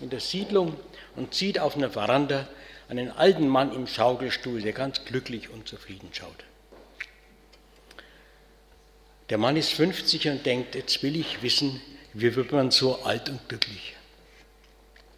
[0.00, 0.78] in der Siedlung
[1.16, 2.48] und sieht auf einer Veranda
[2.88, 6.44] einen alten Mann im Schaukelstuhl, der ganz glücklich und zufrieden schaut.
[9.28, 11.82] Der Mann ist 50 und denkt, jetzt will ich wissen,
[12.14, 13.94] wie wird man so alt und glücklich?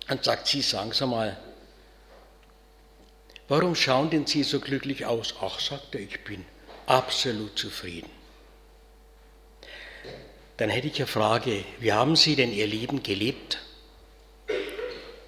[0.08, 1.38] Und sagt, Sie, sagen Sie mal,
[3.46, 5.34] warum schauen denn Sie so glücklich aus?
[5.40, 6.44] Ach, sagt er, ich bin
[6.86, 8.10] absolut zufrieden.
[10.56, 13.58] Dann hätte ich eine Frage, wie haben Sie denn Ihr Leben gelebt?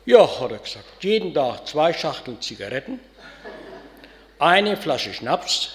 [0.04, 2.98] Ja, hat er gesagt, jeden Tag zwei Schachteln Zigaretten,
[4.38, 5.70] eine Flasche Schnaps,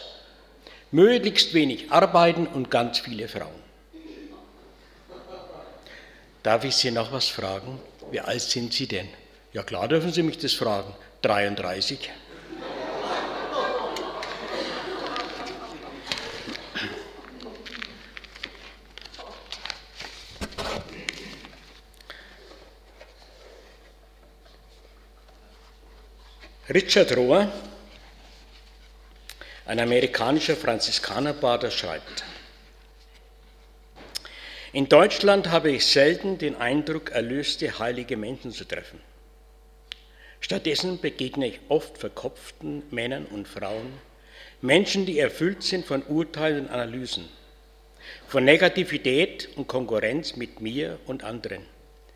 [0.92, 3.68] möglichst wenig arbeiten und ganz viele Frauen.
[6.44, 7.80] Darf ich Sie noch was fragen?
[8.12, 9.08] Wie alt sind Sie denn?
[9.54, 10.94] Ja klar dürfen Sie mich das fragen.
[11.22, 12.10] 33.
[26.70, 27.50] Richard Rohr,
[29.66, 32.26] ein amerikanischer Franziskanerpater, schreibt,
[34.74, 39.00] in Deutschland habe ich selten den Eindruck, erlöste heilige Menschen zu treffen.
[40.42, 43.94] Stattdessen begegne ich oft verkopften Männern und Frauen,
[44.60, 47.30] Menschen, die erfüllt sind von Urteilen und Analysen,
[48.28, 51.66] von Negativität und Konkurrenz mit mir und anderen,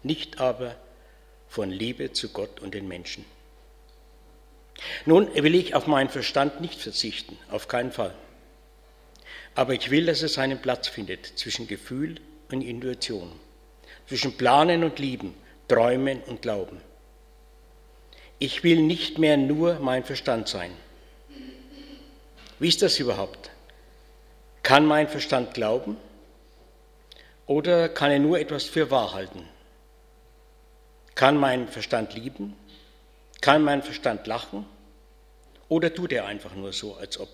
[0.03, 0.75] nicht aber
[1.47, 3.23] von Liebe zu Gott und den Menschen.
[5.05, 8.13] Nun will ich auf meinen Verstand nicht verzichten, auf keinen Fall.
[9.55, 12.15] Aber ich will, dass er seinen Platz findet zwischen Gefühl
[12.51, 13.31] und Intuition,
[14.07, 15.33] zwischen Planen und Lieben,
[15.67, 16.81] Träumen und Glauben.
[18.39, 20.71] Ich will nicht mehr nur mein Verstand sein.
[22.59, 23.51] Wie ist das überhaupt?
[24.63, 25.97] Kann mein Verstand glauben
[27.45, 29.47] oder kann er nur etwas für wahr halten?
[31.15, 32.55] Kann mein Verstand lieben?
[33.41, 34.67] Kann mein Verstand lachen
[35.67, 37.29] oder tut er einfach nur so, als ob?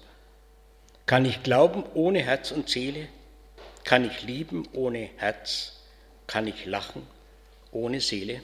[1.06, 3.10] Kann ich glauben ohne Herz und Seele?
[3.84, 5.82] Kann ich lieben ohne Herz?
[6.26, 7.06] Kann ich lachen
[7.72, 8.42] ohne Seele?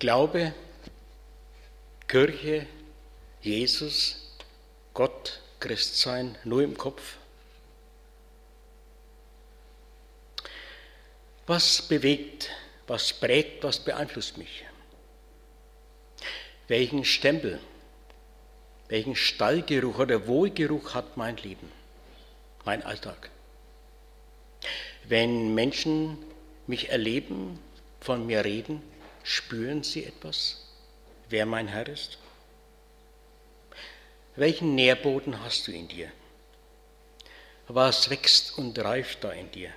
[0.00, 0.52] Glaube,
[2.08, 2.66] Kirche,
[3.40, 4.36] Jesus,
[4.94, 7.16] Gott, Christsein nur im Kopf?
[11.46, 12.50] Was bewegt,
[12.88, 14.64] was prägt, was beeinflusst mich?
[16.66, 17.60] Welchen Stempel,
[18.88, 21.70] welchen Stallgeruch oder Wohlgeruch hat mein Leben,
[22.64, 23.30] mein Alltag?
[25.04, 26.18] Wenn Menschen
[26.66, 27.60] mich erleben,
[28.00, 28.82] von mir reden,
[29.22, 30.66] spüren sie etwas,
[31.28, 32.18] wer mein Herr ist?
[34.34, 36.10] Welchen Nährboden hast du in dir?
[37.68, 39.70] Was wächst und reift da in dir?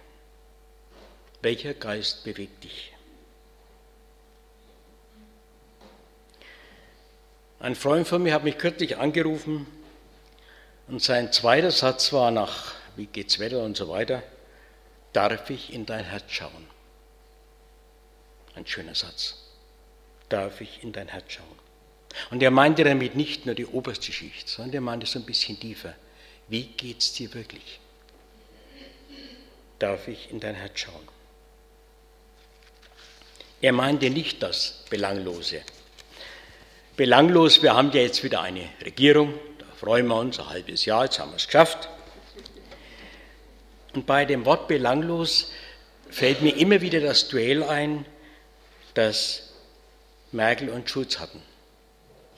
[1.42, 2.92] Welcher Geist bewegt dich?
[7.60, 9.68] Ein Freund von mir hat mich kürzlich angerufen
[10.88, 14.24] und sein zweiter Satz war nach, wie geht's Wetter und so weiter,
[15.14, 16.68] darf ich in dein Herz schauen?
[18.56, 19.36] Ein schöner Satz.
[20.28, 21.60] Darf ich in dein Herz schauen?
[22.32, 25.60] Und er meinte damit nicht nur die oberste Schicht, sondern er meinte so ein bisschen
[25.60, 25.96] tiefer.
[26.48, 27.80] Wie geht's dir wirklich?
[29.80, 31.19] Darf ich in dein Herz schauen?
[33.62, 35.62] Er meinte nicht das Belanglose,
[36.96, 37.62] belanglos.
[37.62, 41.20] Wir haben ja jetzt wieder eine Regierung, da freuen wir uns, ein halbes Jahr, jetzt
[41.20, 41.90] haben wir es geschafft.
[43.94, 45.52] Und bei dem Wort belanglos
[46.10, 48.06] fällt mir immer wieder das Duell ein,
[48.94, 49.54] das
[50.32, 51.42] Merkel und Schulz hatten.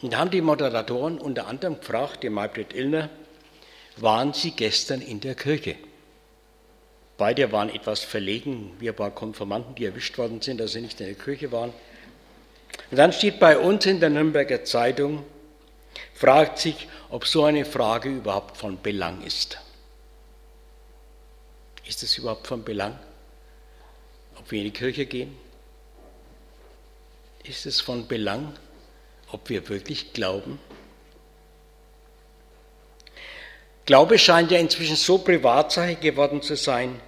[0.01, 3.09] Und da haben die Moderatoren unter anderem gefragt, die Maybrit Illner,
[3.97, 5.75] waren Sie gestern in der Kirche?
[7.21, 11.05] Beide waren etwas verlegen, ein paar Konformanten, die erwischt worden sind, dass sie nicht in
[11.05, 11.71] der Kirche waren.
[12.89, 15.23] Und dann steht bei uns in der Nürnberger Zeitung,
[16.15, 19.59] fragt sich, ob so eine Frage überhaupt von Belang ist.
[21.85, 22.97] Ist es überhaupt von Belang,
[24.39, 25.37] ob wir in die Kirche gehen?
[27.43, 28.51] Ist es von Belang,
[29.31, 30.57] ob wir wirklich glauben?
[33.85, 36.99] Glaube scheint ja inzwischen so Privatsache geworden zu sein,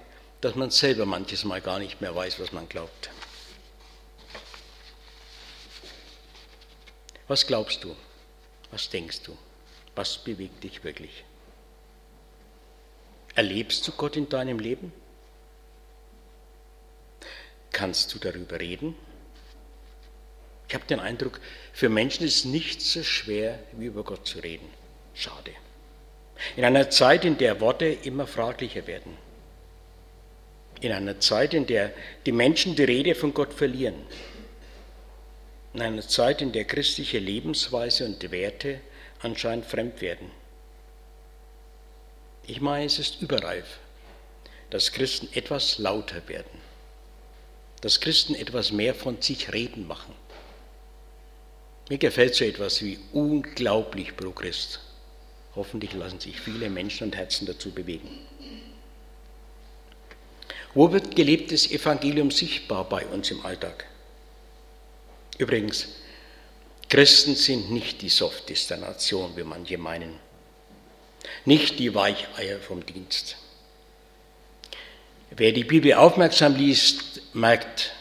[0.44, 3.08] dass man selber manches Mal gar nicht mehr weiß, was man glaubt.
[7.28, 7.96] Was glaubst du?
[8.70, 9.38] Was denkst du?
[9.94, 11.24] Was bewegt dich wirklich?
[13.34, 14.92] Erlebst du Gott in deinem Leben?
[17.72, 18.94] Kannst du darüber reden?
[20.68, 21.40] Ich habe den Eindruck,
[21.72, 24.68] für Menschen ist es nicht so schwer, wie über Gott zu reden.
[25.14, 25.52] Schade.
[26.54, 29.23] In einer Zeit, in der Worte immer fraglicher werden.
[30.80, 31.92] In einer Zeit, in der
[32.26, 33.94] die Menschen die Rede von Gott verlieren.
[35.72, 38.80] In einer Zeit, in der christliche Lebensweise und Werte
[39.20, 40.30] anscheinend fremd werden.
[42.46, 43.78] Ich meine, es ist überreif,
[44.70, 46.60] dass Christen etwas lauter werden,
[47.80, 50.14] dass Christen etwas mehr von sich reden machen.
[51.88, 54.80] Mir gefällt so etwas wie unglaublich pro Christ.
[55.54, 58.26] Hoffentlich lassen sich viele Menschen und Herzen dazu bewegen.
[60.74, 63.86] Wo wird gelebtes Evangelium sichtbar bei uns im Alltag?
[65.38, 65.88] Übrigens,
[66.88, 70.18] Christen sind nicht die softeste Nation, wie manche meinen.
[71.44, 73.36] Nicht die Weicheier vom Dienst.
[75.30, 77.92] Wer die Bibel aufmerksam liest, merkt,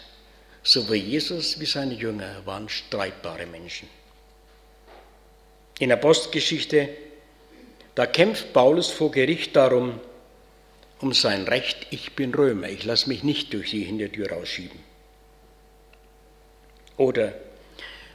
[0.64, 3.88] sowohl Jesus wie seine Jünger waren streitbare Menschen.
[5.80, 6.90] In der Postgeschichte,
[7.96, 10.00] da kämpft Paulus vor Gericht darum,
[11.04, 14.80] um sein Recht, ich bin Römer, ich lasse mich nicht durch die Hintertür rausschieben.
[16.96, 17.34] Oder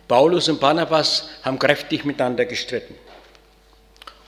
[0.08, 2.94] Paulus und Barnabas haben kräftig miteinander gestritten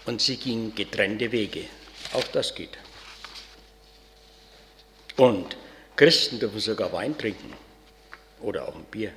[0.04, 1.64] und sie gingen getrennte Wege.
[2.12, 2.76] Auch das geht.
[5.16, 5.56] Und
[5.96, 7.54] Christen dürfen sogar Wein trinken
[8.42, 9.12] oder auch ein Bier.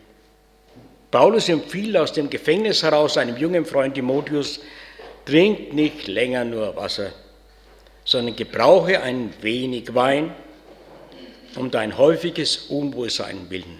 [1.11, 4.61] Paulus empfiehlt aus dem Gefängnis heraus seinem jungen Freund Timotheus,
[5.25, 7.11] trink nicht länger nur Wasser,
[8.05, 10.33] sondern gebrauche ein wenig Wein
[11.55, 13.79] um dein häufiges Unwohlsein willen.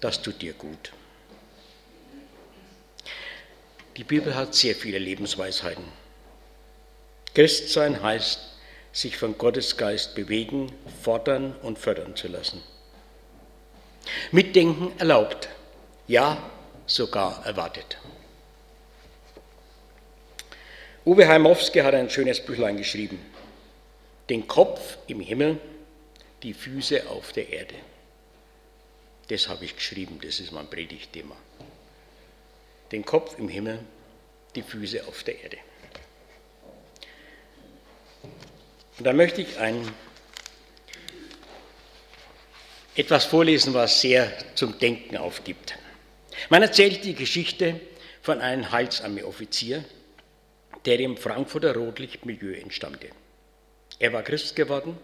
[0.00, 0.92] Das tut dir gut.
[3.96, 5.84] Die Bibel hat sehr viele Lebensweisheiten.
[7.34, 8.40] Christsein heißt,
[8.92, 10.72] sich von Gottes Geist bewegen,
[11.02, 12.62] fordern und fördern zu lassen.
[14.30, 15.48] Mitdenken erlaubt,
[16.06, 16.38] ja
[16.86, 17.98] sogar erwartet.
[21.08, 23.18] Uwe Heimowski hat ein schönes Büchlein geschrieben.
[24.28, 25.58] Den Kopf im Himmel,
[26.42, 27.76] die Füße auf der Erde.
[29.28, 31.34] Das habe ich geschrieben, das ist mein Predigtthema.
[32.92, 33.78] Den Kopf im Himmel,
[34.54, 35.56] die Füße auf der Erde.
[38.98, 39.90] Und da möchte ich ein
[42.96, 45.78] etwas vorlesen, was sehr zum Denken aufgibt.
[46.50, 47.80] Man erzählt die Geschichte
[48.20, 49.86] von einem Heilsarmee-Offizier,
[50.84, 53.08] der im Frankfurter Rotlichtmilieu entstammte.
[53.98, 54.96] Er war Christ geworden,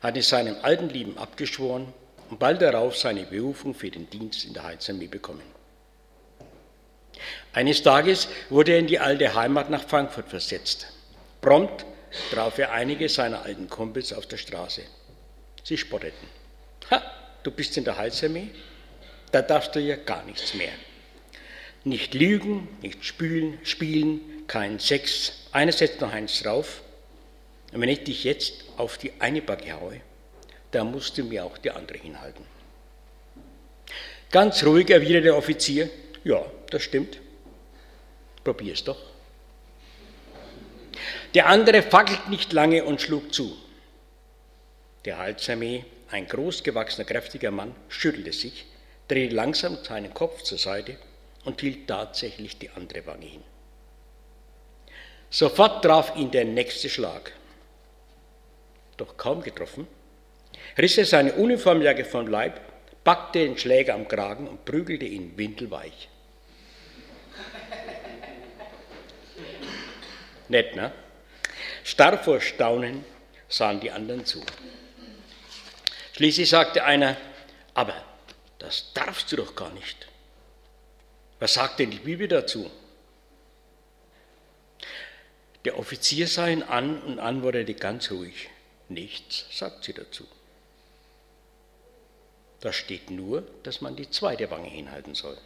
[0.00, 1.92] hat in seinem alten Leben abgeschworen
[2.30, 5.42] und bald darauf seine Berufung für den Dienst in der Heilsarmee bekommen.
[7.52, 10.86] Eines Tages wurde er in die alte Heimat nach Frankfurt versetzt.
[11.40, 11.84] Prompt
[12.30, 14.82] traf er einige seiner alten Kumpels auf der Straße.
[15.64, 16.28] Sie spotteten.
[16.90, 17.02] Ha,
[17.42, 18.50] du bist in der Heilsarmee?
[19.32, 20.72] Da darfst du ja gar nichts mehr.
[21.84, 25.32] Nicht lügen, nicht spülen, spielen, kein Sex.
[25.52, 26.82] Einer setzt noch eins drauf.
[27.72, 30.00] Und wenn ich dich jetzt auf die eine Backe haue,
[30.70, 32.44] dann musst du mir auch die andere hinhalten.
[34.30, 35.88] Ganz ruhig erwidert der Offizier,
[36.24, 37.18] ja, das stimmt.
[38.44, 38.98] Probier es doch.
[41.34, 43.56] Der andere fackelt nicht lange und schlug zu.
[45.04, 48.64] Der Halsarmee ein großgewachsener, kräftiger Mann schüttelte sich,
[49.08, 50.96] drehte langsam seinen Kopf zur Seite
[51.44, 53.44] und hielt tatsächlich die andere Wange hin.
[55.30, 57.32] Sofort traf ihn der nächste Schlag.
[58.96, 59.86] Doch kaum getroffen,
[60.76, 62.60] riss er seine Uniformjacke vom Leib,
[63.04, 66.08] packte den Schläger am Kragen und prügelte ihn windelweich.
[70.48, 70.92] Nett, ne?
[71.84, 73.04] Starr vor Staunen
[73.48, 74.44] sahen die anderen zu.
[76.12, 77.16] Schließlich sagte einer,
[77.74, 77.94] aber
[78.58, 80.08] das darfst du doch gar nicht.
[81.38, 82.68] Was sagt denn die Bibel dazu?
[85.64, 88.48] Der Offizier sah ihn an und antwortete ganz ruhig,
[88.88, 90.24] nichts sagt sie dazu.
[92.60, 95.36] Da steht nur, dass man die zweite Wange hinhalten soll.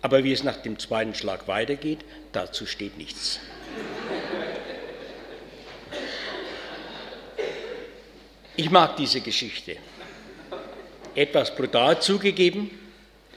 [0.00, 3.40] Aber wie es nach dem zweiten Schlag weitergeht, dazu steht nichts.
[8.56, 9.76] Ich mag diese Geschichte.
[11.14, 12.70] Etwas brutal zugegeben,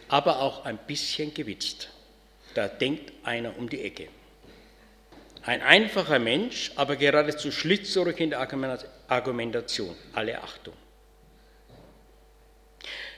[0.07, 1.89] aber auch ein bisschen gewitzt.
[2.53, 4.07] Da denkt einer um die Ecke.
[5.43, 8.39] Ein einfacher Mensch, aber geradezu schlitzohrig in der
[9.07, 9.95] Argumentation.
[10.13, 10.75] Alle Achtung.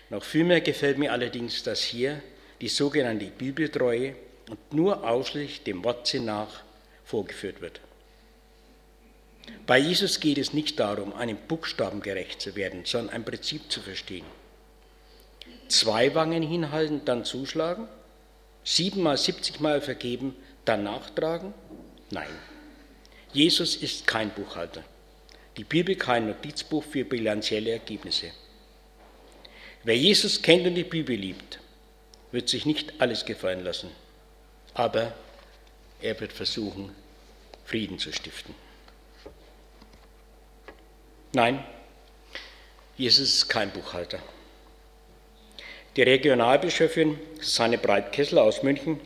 [0.10, 2.22] Noch vielmehr gefällt mir allerdings, dass hier
[2.62, 4.15] die sogenannte Bibeltreue
[4.50, 6.63] und nur ausschließlich dem Wortsinn nach
[7.03, 7.82] vorgeführt wird.
[9.65, 13.82] Bei Jesus geht es nicht darum, einem Buchstaben gerecht zu werden, sondern ein Prinzip zu
[13.82, 14.25] verstehen.
[15.68, 17.88] Zwei Wangen hinhalten, dann zuschlagen?
[18.63, 21.53] Siebenmal, siebzigmal vergeben, dann nachtragen?
[22.13, 22.29] Nein.
[23.34, 24.84] Jesus ist kein Buchhalter.
[25.58, 28.32] Die Bibel kein Notizbuch für bilanzielle Ergebnisse.
[29.84, 31.60] Wer Jesus kennt und die Bibel liebt,
[32.32, 33.89] wird sich nicht alles gefallen lassen,
[34.75, 35.13] aber
[36.01, 36.91] er wird versuchen,
[37.65, 38.53] Frieden zu stiften.
[41.34, 41.63] Nein,
[42.96, 44.20] Jesus ist kein Buchhalter.
[45.96, 49.00] Die Regionalbischöfin Susanne Breitkessel aus München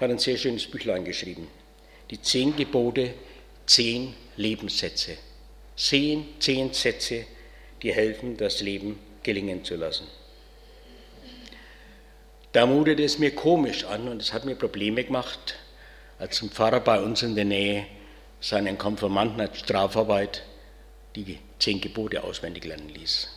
[0.00, 1.48] hat ein sehr schönes Büchlein geschrieben.
[2.12, 3.14] Die zehn Gebote,
[3.64, 5.16] zehn Lebenssätze.
[5.76, 7.24] Zehn, zehn Sätze,
[7.82, 10.06] die helfen, das Leben gelingen zu lassen.
[12.52, 15.54] Da mutet es mir komisch an und es hat mir Probleme gemacht,
[16.18, 17.86] als ein Pfarrer bei uns in der Nähe
[18.42, 20.42] seinen Konformanten als Strafarbeit
[21.16, 23.30] die zehn Gebote auswendig lernen ließ.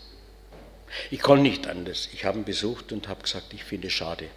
[1.12, 2.10] Ich konnte nicht anders.
[2.12, 4.28] Ich habe ihn besucht und habe gesagt, ich finde es schade,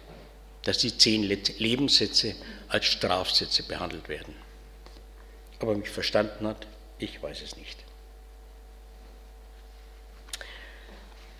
[0.69, 2.35] dass die zehn Lebenssätze
[2.67, 4.35] als Strafsätze behandelt werden.
[5.57, 6.67] Aber mich verstanden hat,
[6.99, 7.79] ich weiß es nicht.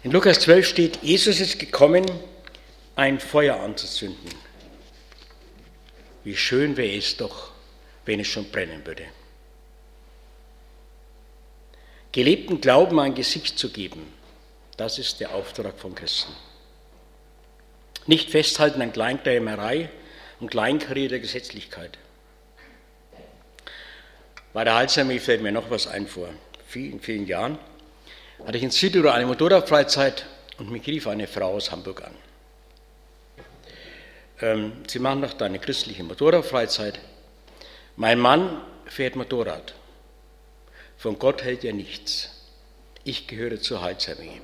[0.01, 2.09] In Lukas 12 steht, Jesus ist gekommen,
[2.95, 4.31] ein Feuer anzuzünden.
[6.23, 7.51] Wie schön wäre es doch,
[8.05, 9.05] wenn es schon brennen würde.
[12.13, 14.11] Gelebten Glauben ein Gesicht zu geben,
[14.75, 16.33] das ist der Auftrag von Christen.
[18.09, 19.87] Nicht festhalten an Kleinkrämerei
[20.39, 21.99] und kleinkarierter Gesetzlichkeit.
[24.51, 26.29] Bei der Halsarmee fällt mir noch was ein vor.
[26.65, 27.59] Vielen, vielen Jahren
[28.43, 30.25] hatte ich in Südtirol eine Motorradfreizeit
[30.57, 32.15] und mich rief eine Frau aus Hamburg an.
[34.41, 36.99] Ähm, Sie machen doch da eine christliche Motorradfreizeit.
[37.95, 39.75] Mein Mann fährt Motorrad.
[40.97, 42.31] Von Gott hält er nichts.
[43.03, 44.41] Ich gehöre zur Heilsarmee.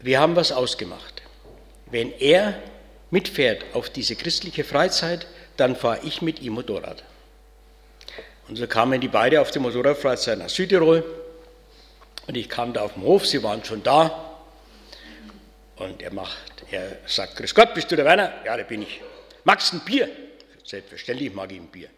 [0.00, 1.22] Wir haben was ausgemacht.
[1.90, 2.60] Wenn er
[3.10, 5.26] mitfährt auf diese christliche Freizeit,
[5.56, 7.02] dann fahre ich mit ihm Motorrad.
[8.48, 11.04] Und so kamen die beide auf die Motorradfreizeit nach Südtirol.
[12.26, 14.36] Und ich kam da auf dem Hof, sie waren schon da.
[15.76, 18.44] Und er macht er sagt, Grüß Gott, bist du der Werner?
[18.44, 19.00] Ja, da bin ich.
[19.44, 20.08] Magst du ein Bier?
[20.64, 21.88] Selbstverständlich mag ich ein Bier.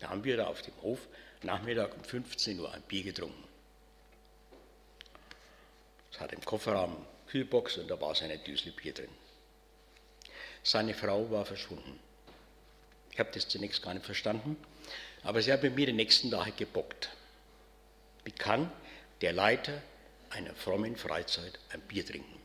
[0.00, 0.98] Da haben wir da auf dem Hof
[1.42, 3.44] Nachmittag um 15 Uhr ein Bier getrunken.
[6.12, 6.96] Es hat im Kofferraum
[7.28, 9.08] Kühlbox und da war seine Düsel Bier drin.
[10.68, 11.98] Seine Frau war verschwunden.
[13.10, 14.54] Ich habe das zunächst gar nicht verstanden,
[15.22, 17.08] aber sie hat mit mir den nächsten Tag gebockt.
[18.24, 18.70] Wie kann
[19.22, 19.80] der Leiter
[20.28, 22.38] einer frommen Freizeit ein Bier trinken?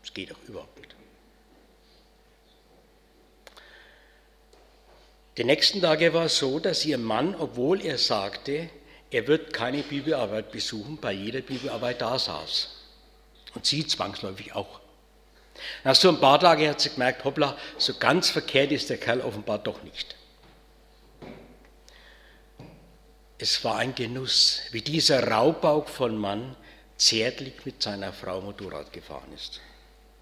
[0.00, 0.94] Das geht doch überhaupt nicht.
[5.36, 8.70] Die nächsten Tage war es so, dass ihr Mann, obwohl er sagte,
[9.10, 12.76] er wird keine Bibelarbeit besuchen, bei jeder Bibelarbeit da saß.
[13.56, 14.80] Und sie zwangsläufig auch.
[15.84, 19.20] Nach so ein paar Tagen hat sie gemerkt, hoppla, so ganz verkehrt ist der Kerl
[19.20, 20.16] offenbar doch nicht.
[23.38, 26.56] Es war ein Genuss, wie dieser Raubaug von Mann
[26.98, 29.60] zärtlich mit seiner Frau Motorrad gefahren ist.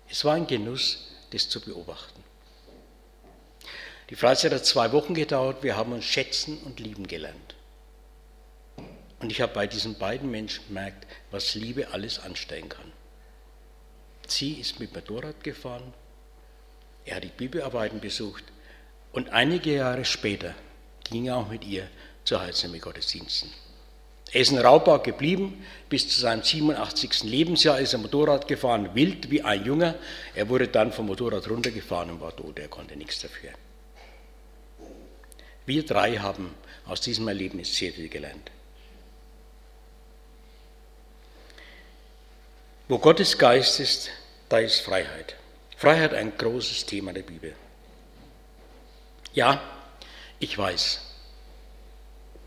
[0.08, 2.22] Es war ein Genuss, das zu beobachten.
[4.10, 5.62] Die Freizeit hat zwei Wochen gedauert.
[5.62, 7.56] Wir haben uns schätzen und lieben gelernt.
[9.20, 12.92] Und ich habe bei diesen beiden Menschen gemerkt, was Liebe alles anstellen kann.
[14.28, 15.92] Sie ist mit Motorrad gefahren,
[17.04, 18.44] er hat die Bibelarbeiten besucht
[19.12, 20.54] und einige Jahre später
[21.10, 21.88] ging er auch mit ihr
[22.24, 23.50] zu Heilsame Gottesdiensten.
[24.30, 27.24] Er ist in Raubau geblieben, bis zu seinem 87.
[27.24, 29.94] Lebensjahr ist er Motorrad gefahren, wild wie ein Junger.
[30.34, 33.50] Er wurde dann vom Motorrad runtergefahren und war tot, er konnte nichts dafür.
[35.64, 36.54] Wir drei haben
[36.86, 38.50] aus diesem Erlebnis sehr viel gelernt.
[42.88, 44.08] Wo Gottes Geist ist,
[44.48, 45.36] da ist Freiheit.
[45.76, 47.54] Freiheit ein großes Thema der Bibel.
[49.34, 49.60] Ja,
[50.38, 51.00] ich weiß.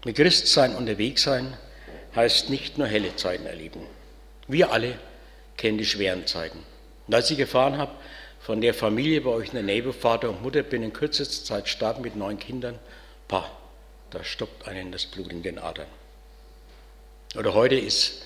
[0.03, 1.55] Mit Christsein unterwegs sein
[2.15, 3.85] heißt nicht nur helle Zeiten erleben.
[4.47, 4.97] Wir alle
[5.57, 6.65] kennen die schweren Zeiten.
[7.05, 7.91] Und als ich erfahren habe,
[8.39, 12.01] von der Familie bei euch in der Nähe, Vater und Mutter binnen kürzester Zeit starben
[12.01, 12.79] mit neun Kindern,
[13.27, 13.49] Pah,
[14.09, 15.87] da stoppt einen das Blut in den Adern.
[17.35, 18.23] Oder heute ist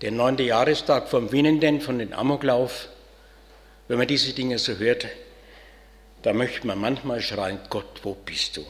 [0.00, 2.88] der neunte Jahrestag vom Winnenden, von den Amoklauf.
[3.88, 5.06] Wenn man diese Dinge so hört,
[6.22, 8.64] da möchte man manchmal schreien, Gott, wo bist du?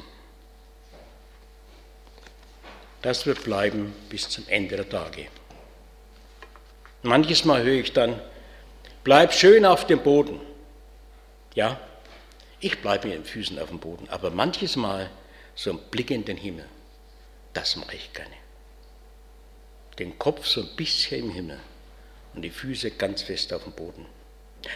[3.03, 5.27] Das wird bleiben bis zum Ende der Tage.
[7.03, 8.21] Manches Mal höre ich dann,
[9.05, 10.41] bleib schön auf dem Boden.
[11.55, 11.79] Ja,
[12.61, 15.11] ich bleibe mit den Füßen auf dem Boden, aber manches Mal
[15.55, 16.67] so ein Blick in den Himmel,
[17.53, 18.35] das mache ich gerne.
[19.99, 21.61] Den Kopf so ein bisschen im Himmel
[22.35, 24.07] und die Füße ganz fest auf dem Boden.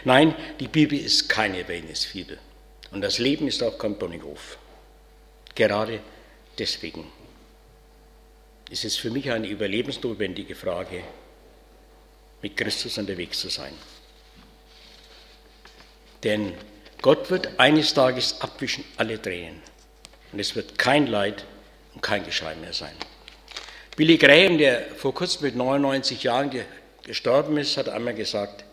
[0.03, 2.39] Nein, die Bibel ist keine Wellnessfibel
[2.91, 4.57] und das Leben ist auch kein Ponyhof.
[5.55, 5.99] Gerade
[6.57, 7.11] deswegen.
[8.69, 11.03] ist es für mich eine überlebensnotwendige Frage,
[12.41, 13.73] mit Christus unterwegs zu sein.
[16.23, 16.53] Denn
[17.01, 19.61] Gott wird eines Tages abwischen alle Tränen.
[20.31, 21.45] Und es wird kein Leid
[21.93, 22.95] und kein Geschrei mehr sein.
[23.95, 26.49] Billy Graham, der vor kurzem mit 99 Jahren
[27.03, 28.65] gestorben ist, hat einmal gesagt,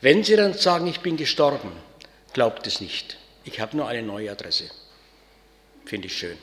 [0.00, 1.70] wenn Sie dann sagen, ich bin gestorben,
[2.32, 3.16] glaubt es nicht.
[3.44, 4.70] Ich habe nur eine neue Adresse.
[5.84, 6.36] Finde ich schön.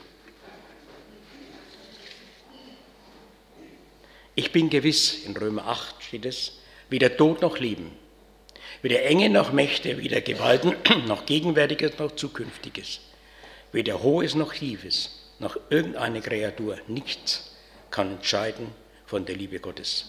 [4.34, 6.52] Ich bin gewiss, in Römer 8 steht es,
[6.88, 7.92] weder Tod noch Leben,
[8.80, 13.00] weder Enge noch Mächte, weder Gewalten noch Gegenwärtiges noch Zukünftiges,
[13.72, 17.55] weder Hohes noch Tiefes, noch irgendeine Kreatur, nichts
[17.90, 18.72] kann entscheiden
[19.06, 20.06] von der Liebe Gottes,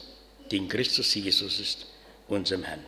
[0.52, 1.88] die in Christus Jesus ist,
[2.28, 2.84] unserem Herrn.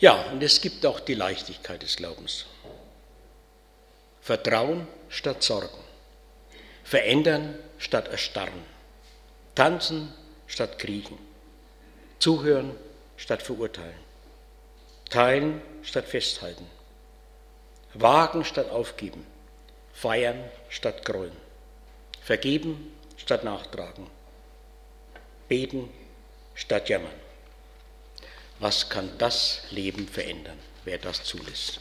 [0.00, 2.46] Ja, und es gibt auch die Leichtigkeit des Glaubens.
[4.20, 5.78] Vertrauen statt Sorgen.
[6.84, 8.62] Verändern statt erstarren.
[9.54, 10.12] Tanzen
[10.46, 11.18] statt kriechen.
[12.20, 12.76] Zuhören
[13.16, 13.98] statt verurteilen.
[15.10, 16.66] Teilen statt festhalten.
[17.94, 19.26] Wagen statt aufgeben.
[20.00, 21.36] Feiern statt grollen.
[22.22, 24.06] Vergeben statt nachtragen.
[25.48, 25.88] Beten
[26.54, 27.10] statt jammern.
[28.60, 31.80] Was kann das Leben verändern, wer das zulässt?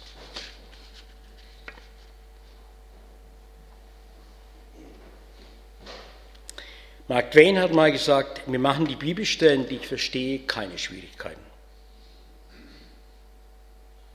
[7.08, 11.46] Mark Twain hat mal gesagt, wir machen die Bibelstellen, die ich verstehe, keine Schwierigkeiten.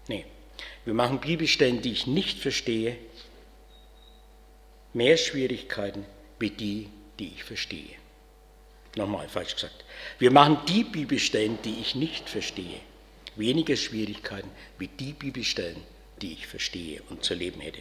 [0.09, 0.27] Nee,
[0.85, 2.99] wir machen Bibelstellen, die ich nicht verstehe,
[4.93, 6.05] mehr Schwierigkeiten
[6.39, 7.97] wie die, die ich verstehe.
[8.97, 9.85] Nochmal falsch gesagt.
[10.19, 12.81] Wir machen die Bibelstellen, die ich nicht verstehe,
[13.37, 15.83] weniger Schwierigkeiten wie die Bibelstellen,
[16.21, 17.81] die ich verstehe und zu leben hätte.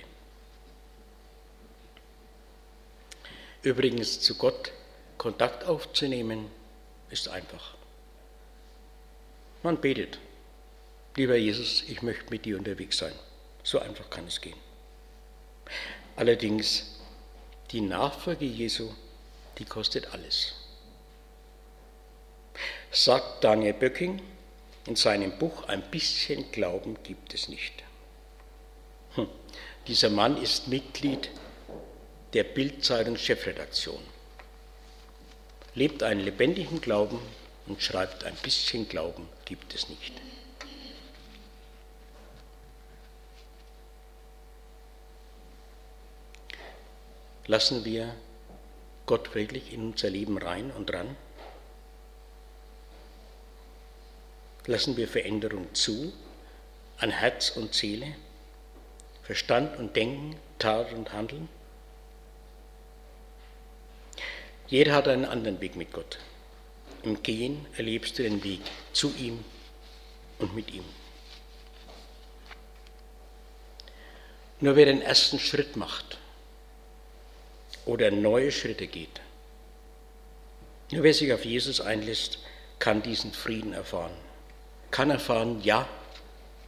[3.63, 4.71] Übrigens zu Gott
[5.17, 6.49] Kontakt aufzunehmen,
[7.11, 7.75] ist einfach.
[9.61, 10.17] Man betet,
[11.15, 13.13] lieber Jesus, ich möchte mit dir unterwegs sein.
[13.63, 14.57] So einfach kann es gehen.
[16.15, 17.00] Allerdings,
[17.71, 18.89] die Nachfolge Jesu,
[19.57, 20.53] die kostet alles
[22.91, 24.21] sagt Daniel Böcking
[24.85, 27.73] in seinem Buch Ein bisschen Glauben gibt es nicht.
[29.15, 29.27] Hm.
[29.87, 31.29] Dieser Mann ist Mitglied
[32.33, 34.01] der Bildzeitung Chefredaktion,
[35.75, 37.19] lebt einen lebendigen Glauben
[37.67, 40.13] und schreibt ein bisschen Glauben gibt es nicht.
[47.47, 48.15] Lassen wir
[49.05, 51.15] Gott wirklich in unser Leben rein und ran?
[54.67, 56.13] lassen wir Veränderung zu
[56.97, 58.15] an Herz und Seele,
[59.23, 61.49] Verstand und Denken, Tat und Handeln?
[64.67, 66.19] Jeder hat einen anderen Weg mit Gott.
[67.03, 68.61] Im Gehen erlebst du den Weg
[68.93, 69.43] zu ihm
[70.37, 70.85] und mit ihm.
[74.59, 76.19] Nur wer den ersten Schritt macht
[77.85, 79.21] oder neue Schritte geht,
[80.91, 82.39] nur wer sich auf Jesus einlässt,
[82.79, 84.11] kann diesen Frieden erfahren
[84.91, 85.87] kann erfahren, ja,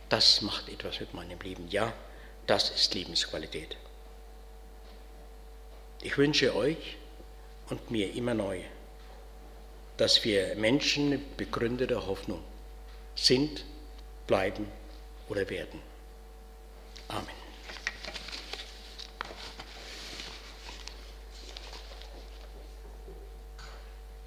[0.10, 1.68] das macht etwas mit meinem Leben.
[1.70, 1.94] Ja,
[2.48, 3.76] das ist Lebensqualität.
[6.02, 6.98] Ich wünsche euch
[7.70, 8.62] und mir immer neu,
[9.98, 12.44] dass wir Menschen mit begründeter Hoffnung
[13.16, 13.64] sind,
[14.28, 14.68] bleiben
[15.30, 15.82] oder werden.
[17.08, 17.43] Amen.